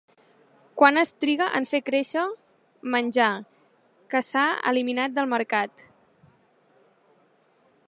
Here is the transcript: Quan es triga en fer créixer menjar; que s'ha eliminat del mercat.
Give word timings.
Quan 0.81 0.99
es 1.01 1.11
triga 1.23 1.49
en 1.59 1.67
fer 1.73 1.81
créixer 1.89 2.23
menjar; 2.95 3.29
que 4.15 4.23
s'ha 4.31 4.47
eliminat 4.73 5.15
del 5.19 5.31
mercat. 5.35 5.87